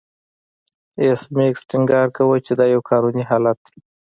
[1.01, 3.77] ایس میکس ټینګار کاوه چې دا یو قانوني حالت دی